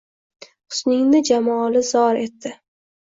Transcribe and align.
Husningni 0.71 1.21
jamoli 1.31 1.85
zor 1.91 2.21
etdi 2.27 2.59